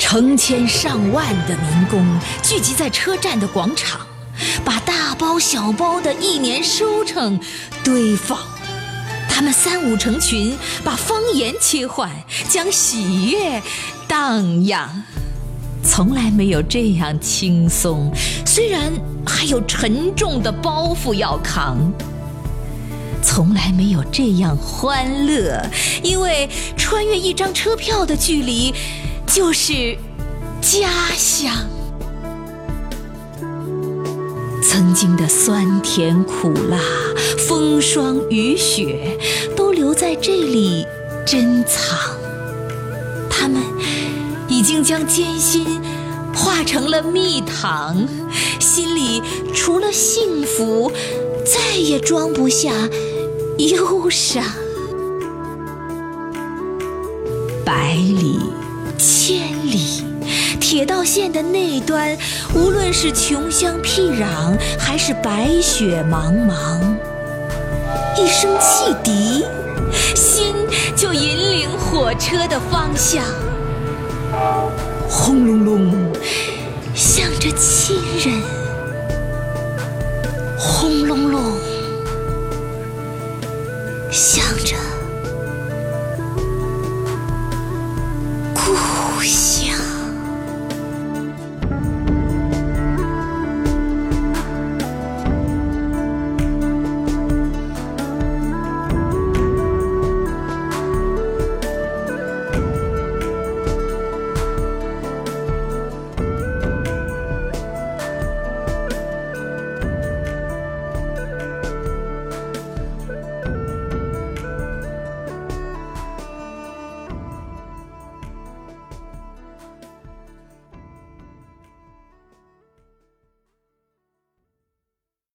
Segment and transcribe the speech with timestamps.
[0.00, 2.02] 成千上万的民工
[2.42, 4.00] 聚集在车站的广场，
[4.64, 7.38] 把大包小包的一年收成
[7.84, 8.38] 堆放。
[9.28, 12.10] 他们三五成群，把方言切换，
[12.48, 13.62] 将喜悦
[14.08, 15.04] 荡漾。
[15.84, 18.10] 从来没有这样轻松，
[18.46, 18.90] 虽然
[19.26, 21.76] 还有沉重的包袱要扛。
[23.22, 25.62] 从来没有这样欢乐，
[26.02, 28.74] 因为穿越一张车票的距离，
[29.32, 29.96] 就是
[30.60, 31.54] 家乡。
[34.60, 36.78] 曾经的酸甜苦辣、
[37.38, 39.16] 风霜雨雪，
[39.56, 40.84] 都留在这里
[41.24, 41.96] 珍藏。
[43.30, 43.62] 他们
[44.48, 45.80] 已经将艰辛
[46.34, 48.04] 化成了蜜糖，
[48.58, 49.22] 心里
[49.54, 50.90] 除了幸福，
[51.44, 52.72] 再也装不下
[53.58, 54.42] 忧伤。
[57.64, 58.40] 百里
[59.00, 60.04] 千里，
[60.60, 62.14] 铁道线的那端，
[62.54, 66.82] 无论是穷乡僻壤，还是白雪茫茫，
[68.14, 69.46] 一声汽笛，
[70.14, 70.54] 心
[70.94, 73.24] 就引领火车的方向。
[75.08, 76.12] 轰隆隆，
[76.94, 78.42] 向着亲人；
[80.58, 81.42] 轰隆隆，
[84.10, 84.76] 向着。